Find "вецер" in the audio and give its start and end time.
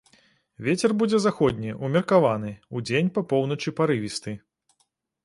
0.67-0.91